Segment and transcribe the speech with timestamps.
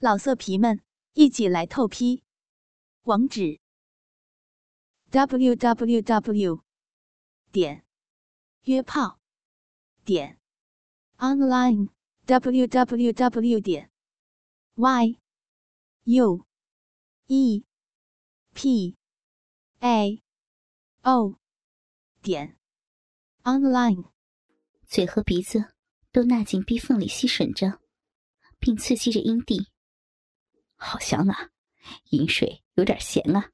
[0.00, 0.80] 老色皮们，
[1.14, 2.22] 一起来透批！
[3.02, 3.58] 网址
[5.10, 6.62] ：w w w
[7.50, 7.84] 点
[8.62, 9.18] 约炮
[10.04, 10.38] 点
[11.16, 11.88] online
[12.26, 13.90] w w w 点
[14.76, 15.18] y
[16.04, 16.46] u
[17.26, 17.64] e
[18.54, 18.96] p
[19.80, 20.22] a
[21.02, 21.40] o
[22.22, 22.56] 点
[23.42, 24.12] online。
[24.86, 25.74] 嘴和鼻子
[26.12, 27.80] 都纳进逼缝里吸吮着，
[28.60, 29.66] 并刺激着阴蒂。
[30.78, 31.48] 好香啊，
[32.10, 33.50] 饮水有点咸啊。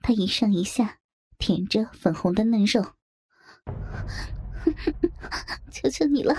[0.00, 0.98] 他一上一下
[1.38, 2.80] 舔着粉红的嫩肉，
[5.72, 6.32] 求求你了，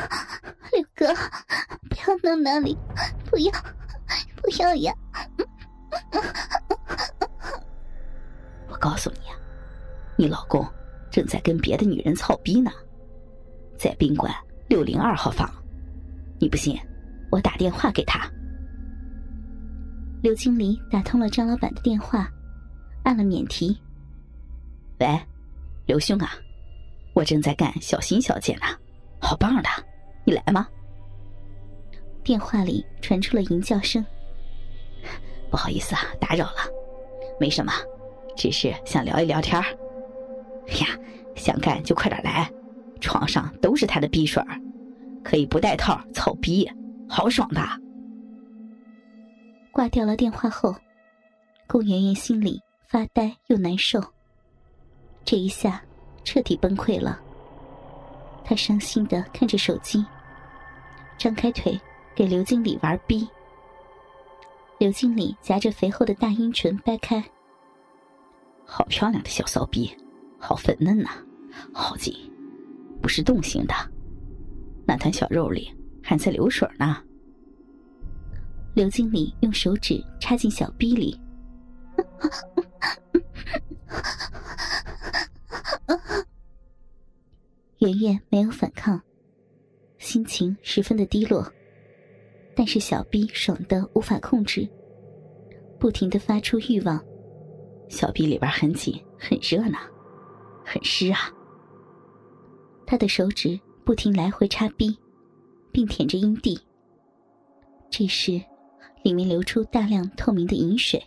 [0.71, 1.13] 六哥，
[1.89, 2.77] 不要弄那里，
[3.29, 3.51] 不要，
[4.41, 4.93] 不要呀！
[8.69, 9.35] 我告诉你啊，
[10.17, 10.65] 你老公
[11.11, 12.71] 正在跟别的女人操逼呢，
[13.77, 14.33] 在宾馆
[14.69, 15.53] 六零二号房。
[16.39, 16.79] 你不信，
[17.29, 18.31] 我打电话给他。
[20.21, 22.29] 刘经理打通了张老板的电话，
[23.03, 23.77] 按了免提。
[24.99, 25.07] 喂，
[25.85, 26.31] 刘兄啊，
[27.13, 28.65] 我正在干小新小姐呢，
[29.21, 29.69] 好棒的，
[30.25, 30.67] 你来吗？
[32.21, 34.05] 电话里传出了淫叫声。
[35.49, 36.57] 不好意思啊，打扰了，
[37.39, 37.71] 没什么，
[38.35, 39.63] 只是想聊一聊天儿。
[40.81, 40.87] 呀，
[41.33, 42.51] 想干就快点来，
[42.99, 44.59] 床上都是他的逼水儿，
[45.23, 46.69] 可以不带套操逼，
[47.07, 47.61] 好爽的。
[49.71, 50.75] 挂掉了电话后，
[51.67, 54.01] 顾媛媛心里发呆又难受。
[55.23, 55.81] 这一下
[56.23, 57.19] 彻底崩溃了。
[58.43, 60.03] 她伤心的看着手机，
[61.17, 61.79] 张开腿
[62.15, 63.27] 给刘经理玩逼。
[64.79, 67.23] 刘经理夹着肥厚的大阴唇掰开，
[68.65, 69.95] 好漂亮的小骚逼，
[70.39, 71.09] 好粉嫩呐，
[71.73, 72.15] 好紧，
[73.01, 73.73] 不是动型的，
[74.87, 75.71] 那团小肉里
[76.01, 77.03] 还在流水呢。
[78.79, 81.19] 刘经理用手指插进小逼里，
[87.79, 89.01] 圆圆没有反抗，
[89.97, 91.45] 心情十分的低落，
[92.55, 94.65] 但是小逼爽的无法控制，
[95.77, 97.03] 不停的发出欲望。
[97.89, 99.77] 小逼里边很紧，很热呢，
[100.63, 101.29] 很湿啊。
[102.87, 104.97] 他的手指不停来回插逼，
[105.69, 106.57] 并舔着阴蒂。
[107.89, 108.41] 这时。
[109.03, 111.03] 里面流出大量透明的饮水，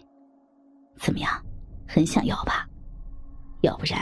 [0.99, 1.45] 怎么样？
[1.87, 2.69] 很想要吧？
[3.61, 4.01] 要不然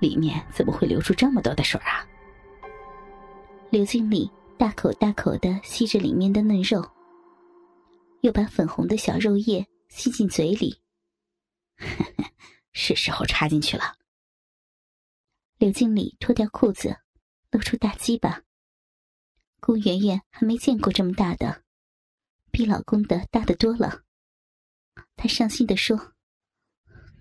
[0.00, 2.04] 里面怎么会流出这么多的水啊？
[3.70, 6.84] 刘经理大口大口的吸着里面的嫩肉，
[8.22, 10.80] 又把粉红的小肉叶吸进嘴里。
[12.72, 13.94] 是时候插进去了。
[15.58, 16.96] 刘经理脱掉裤子，
[17.50, 18.42] 露出大鸡巴。
[19.60, 21.62] 顾媛媛还没见过这么大的。
[22.58, 24.02] 比老公的大得多了，
[25.14, 26.14] 她伤心的说：“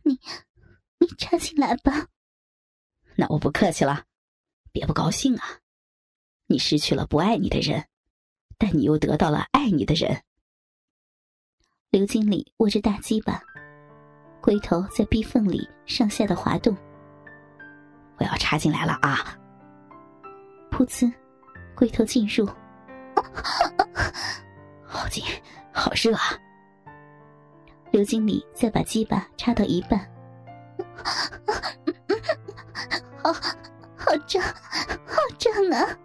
[0.02, 0.20] 你，
[0.98, 2.08] 你插进来吧。”
[3.16, 4.06] 那我不客气了，
[4.72, 5.60] 别不高兴啊！
[6.48, 7.88] 你失去了不爱你的人，
[8.58, 10.24] 但你又得到了爱你的人。
[11.92, 13.40] 刘经理握着大鸡巴，
[14.42, 16.76] 龟头在壁缝里上下的滑动。
[18.18, 19.38] 我要插进来了啊！
[20.72, 21.14] 噗呲，
[21.76, 22.50] 龟头进入。
[25.72, 26.38] 好，热啊！
[27.92, 30.00] 刘经理再把鸡巴插到一半，
[33.24, 33.32] 好
[33.96, 34.42] 好胀，
[35.06, 35.98] 好胀啊！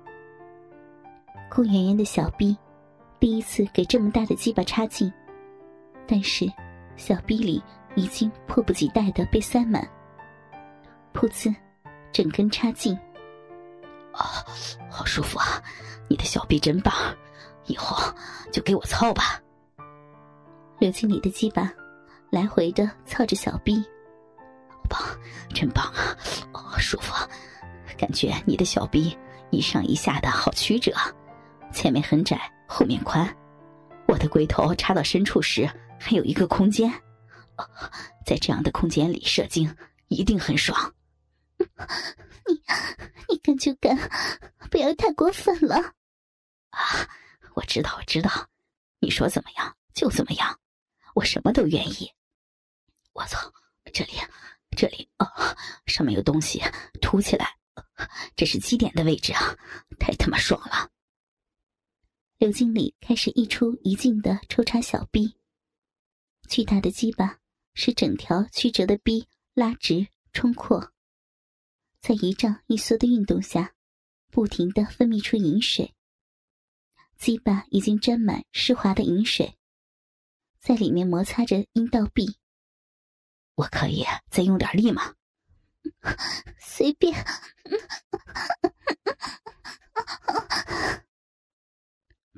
[1.50, 2.56] 顾媛媛的小臂
[3.18, 5.12] 第一次给这么大的鸡巴插进，
[6.06, 6.50] 但是
[6.96, 7.62] 小臂里
[7.94, 9.86] 已经迫不及待的被塞满。
[11.12, 11.54] 噗呲，
[12.12, 12.94] 整根插进，
[14.12, 14.44] 啊，
[14.88, 15.62] 好舒服啊！
[16.08, 16.94] 你的小臂真棒。
[17.67, 17.97] 以后
[18.53, 19.41] 就给我操吧。
[20.78, 21.73] 刘经理的鸡巴
[22.31, 23.84] 来回的操着小臂，
[24.89, 25.00] 棒，
[25.55, 26.17] 真棒啊！
[26.53, 27.15] 哦，舒服，
[27.97, 29.17] 感觉你的小臂
[29.50, 30.93] 一上一下的好曲折，
[31.73, 33.28] 前面很窄，后面宽。
[34.09, 36.91] 我的龟头插到深处时还有一个空间，
[38.26, 39.73] 在这样的空间里射精
[40.08, 40.93] 一定很爽。
[42.49, 42.61] 你，
[43.29, 43.97] 你干就干，
[44.69, 45.76] 不要太过分了
[46.70, 47.08] 啊！
[47.54, 48.49] 我知道，我知道，
[48.99, 50.58] 你说怎么样就怎么样，
[51.14, 52.10] 我什么都愿意。
[53.12, 53.52] 我操，
[53.93, 54.12] 这里，
[54.76, 55.26] 这里啊，
[55.87, 56.62] 上面有东西
[57.00, 57.58] 凸起来，
[58.34, 59.56] 这是基点的位置啊，
[59.99, 60.90] 太他妈爽了！
[62.38, 65.37] 刘经理开始一出一进的抽插小臂，
[66.48, 67.38] 巨大的鸡巴
[67.75, 70.93] 使整条曲折的臂拉直冲阔，
[72.00, 73.75] 在一胀一缩的运动下，
[74.31, 75.94] 不停的分泌出饮水。
[77.22, 79.56] 鸡巴已经沾满湿滑的饮水，
[80.58, 82.36] 在里面摩擦着阴道壁。
[83.54, 85.14] 我可以再用点力吗？
[86.58, 87.24] 随便。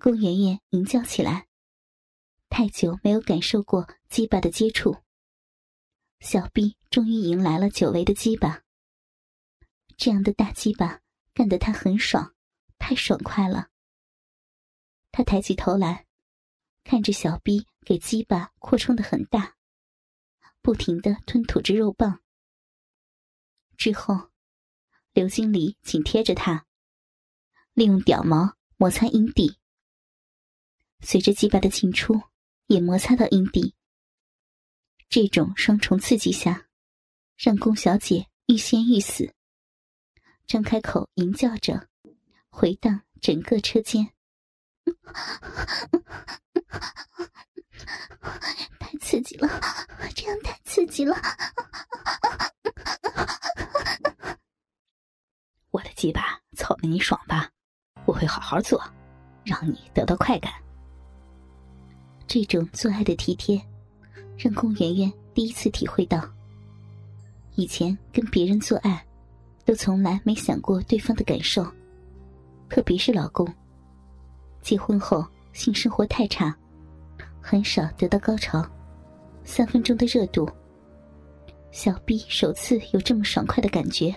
[0.02, 1.46] 顾圆圆吟叫起来。
[2.50, 4.98] 太久没有感受过鸡巴的接触，
[6.20, 8.60] 小臂终于迎来了久违的鸡巴。
[9.96, 11.00] 这样的大鸡巴
[11.32, 12.34] 干得他很爽，
[12.78, 13.70] 太爽快了。
[15.16, 16.06] 他抬起头来，
[16.82, 19.54] 看着小逼给鸡巴扩充的很大，
[20.60, 22.20] 不停的吞吐着肉棒。
[23.76, 24.32] 之后，
[25.12, 26.66] 刘经理紧贴着他，
[27.74, 29.56] 利用屌毛摩擦阴蒂。
[30.98, 32.20] 随着鸡巴的进出。
[32.68, 33.74] 也摩擦到阴蒂，
[35.10, 36.66] 这种双重刺激下，
[37.36, 39.34] 让龚小姐欲仙欲死，
[40.46, 41.90] 张开口吟叫着，
[42.48, 44.13] 回荡整个车间。
[48.78, 49.48] 太刺激了，
[50.14, 51.16] 这样太刺激了！
[55.70, 57.50] 我的鸡巴操的你爽吧？
[58.04, 58.82] 我会好好做，
[59.44, 60.52] 让你得到快感。
[62.26, 63.60] 这种做爱的体贴，
[64.36, 66.28] 让宫圆圆第一次体会到。
[67.54, 69.06] 以前跟别人做爱，
[69.64, 71.64] 都从来没想过对方的感受，
[72.68, 73.46] 特别是老公。
[74.64, 75.22] 结婚后
[75.52, 76.56] 性生活太差，
[77.38, 78.66] 很少得到高潮，
[79.44, 80.48] 三分钟的热度。
[81.70, 84.14] 小 B 首次有这么爽快的感觉，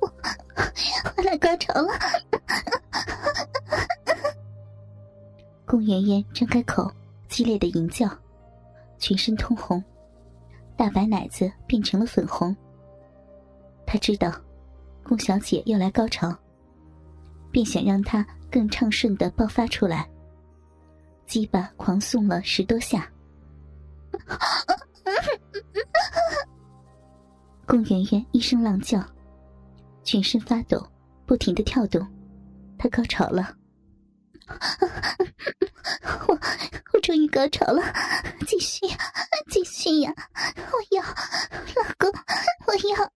[0.00, 0.12] 我
[1.16, 1.88] 我来高潮了。
[5.64, 6.92] 宫圆圆张开口，
[7.28, 8.10] 激烈的吟叫，
[8.98, 9.82] 全身通红，
[10.76, 12.54] 大白奶子变成了粉红。
[13.86, 14.30] 他知道，
[15.02, 16.36] 宫小姐要来高潮，
[17.50, 20.08] 便想让他更畅顺的爆发出来。
[21.26, 23.08] 鸡巴狂送了十多下，
[27.66, 29.00] 宫圆圆一声浪叫，
[30.02, 30.84] 全身发抖，
[31.26, 32.04] 不停的跳动，
[32.76, 33.56] 她高潮了。
[36.26, 36.36] 我
[36.92, 37.80] 我终于高潮了，
[38.48, 38.80] 继续
[39.48, 40.12] 继续呀！
[40.56, 42.10] 我要老公，
[42.66, 43.12] 我要。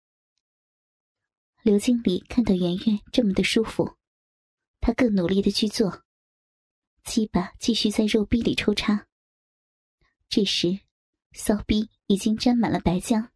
[1.63, 3.91] 刘经理看到圆圆这么的舒服，
[4.85, 6.03] 他更努力的去做，
[7.06, 9.07] 鸡巴继续在肉壁里抽插。
[10.27, 10.77] 这时，
[11.31, 13.30] 骚逼已经沾满了白浆。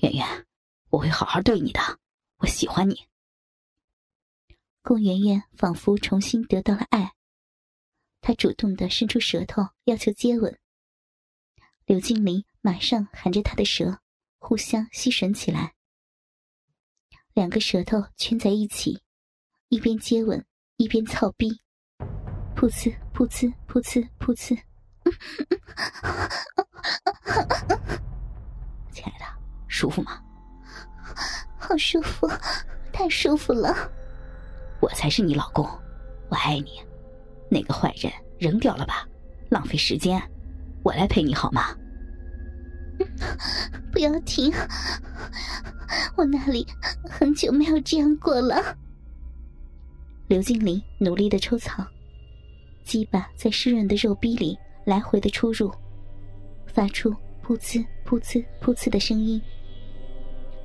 [0.00, 0.46] 圆圆，
[0.88, 2.00] 我会好好对你的，
[2.38, 3.06] 我喜欢你。
[4.80, 7.12] 宫圆圆仿佛重新得到了爱，
[8.22, 10.58] 她主动的伸出舌头要求接吻。
[11.84, 14.00] 刘经理马上含着她的舌，
[14.38, 15.74] 互相吸吮起来。
[17.34, 19.02] 两个舌头圈在一起，
[19.68, 20.44] 一边接吻
[20.76, 21.60] 一边操逼，
[22.54, 24.56] 噗呲噗呲噗呲噗呲。
[28.92, 29.24] 亲爱的，
[29.66, 30.22] 舒服吗？
[31.58, 32.30] 好舒服，
[32.92, 33.74] 太舒服了。
[34.80, 35.66] 我才是你老公，
[36.28, 36.80] 我爱你。
[37.50, 39.04] 那个坏人扔掉了吧，
[39.50, 40.22] 浪费时间。
[40.84, 41.76] 我来陪你好吗？
[43.92, 44.52] 不要停，
[46.16, 46.64] 我那里
[47.10, 48.76] 很久没有这样过了。
[50.28, 51.86] 刘经理努力的抽草，
[52.82, 55.70] 鸡巴在湿润的肉壁里来回的出入，
[56.66, 57.10] 发出
[57.44, 59.40] 噗呲噗呲噗呲的声音。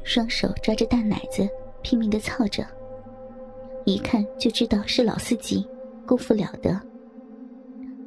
[0.04, 1.48] 双手抓着大奶子，
[1.84, 2.66] 拼命的操着。
[3.86, 5.64] 一看就知道是老司机，
[6.08, 6.80] 功夫了得。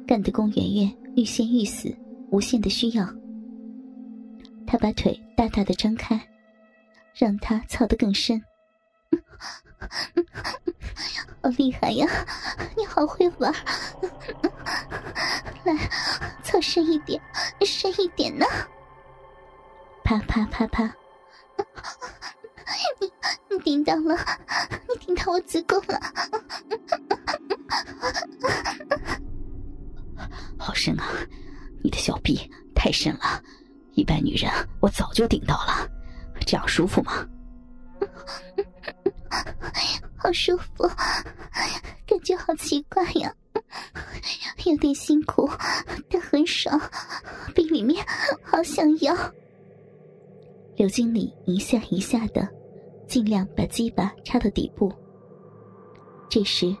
[0.05, 1.95] 干得宫圆圆欲仙欲死，
[2.31, 3.07] 无限的需要。
[4.67, 6.19] 他把腿大大的张开，
[7.13, 8.43] 让他操得更深。
[11.45, 12.07] 好厉害呀！
[12.75, 13.53] 你好会玩，
[15.63, 15.77] 来，
[16.41, 17.21] 操深一点，
[17.63, 18.47] 深一点呢。
[20.03, 20.91] 啪啪啪啪。
[22.99, 23.11] 你
[23.47, 24.17] 你顶到了，
[24.89, 26.01] 你顶到我子宫了，
[30.57, 31.05] 好深啊！
[31.83, 33.39] 你的小臂太深了，
[33.91, 35.87] 一般女人我早就顶到了，
[36.43, 37.23] 这样舒服吗？
[40.25, 40.87] 好舒服，
[42.07, 43.31] 感觉好奇怪呀，
[44.65, 45.47] 有点辛苦，
[46.09, 46.81] 但很爽，
[47.53, 48.03] 臂里面
[48.41, 49.15] 好想要。
[50.77, 52.49] 刘经理一下一下的，
[53.07, 54.91] 尽量把鸡巴插到底部。
[56.27, 56.75] 这时，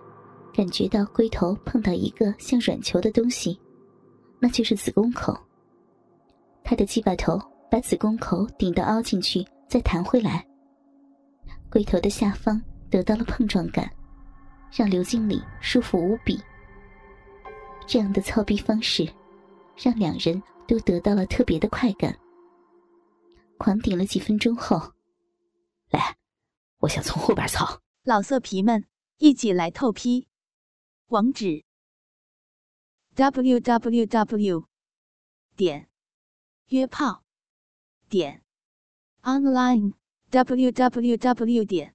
[0.51, 3.59] 感觉到龟头碰到一个像软球的东西，
[4.39, 5.37] 那就是子宫口。
[6.63, 10.43] 他的鸡巴头把子宫口顶到凹进去，再弹回来。
[11.69, 12.59] 龟头的下方
[12.95, 13.93] 得到了碰撞感，
[14.71, 16.41] 让刘经理舒服无比。
[17.85, 19.05] 这样的操逼方式，
[19.75, 22.17] 让两人都得到了特别的快感。
[23.57, 24.93] 狂顶了几分钟后，
[25.89, 26.15] 来，
[26.77, 27.81] 我想从后边操。
[28.05, 28.85] 老色皮们，
[29.17, 30.29] 一起来透批！
[31.07, 31.65] 网址
[33.15, 34.65] ：w w w
[35.57, 35.89] 点
[36.67, 37.23] 约炮
[38.07, 38.41] 点
[39.23, 39.95] online
[40.29, 41.94] w w w 点